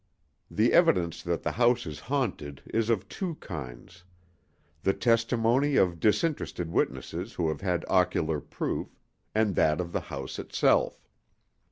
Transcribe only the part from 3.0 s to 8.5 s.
two kinds: the testimony of disinterested witnesses who have had ocular